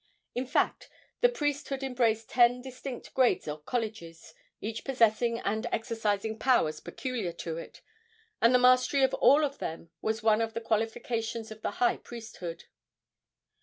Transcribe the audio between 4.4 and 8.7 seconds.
each possessing and exercising powers peculiar to it, and the